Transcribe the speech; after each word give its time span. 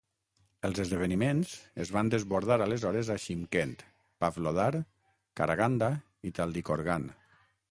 Els 0.69 0.79
esdeveniments 0.83 1.51
es 1.83 1.91
van 1.97 2.09
desbordar 2.15 2.57
aleshores 2.67 3.13
a 3.17 3.19
Shymkent, 3.27 3.77
Pavlodar, 4.25 4.69
Karaganda 5.43 5.95
i 6.31 6.37
Taldykorgan. 6.41 7.09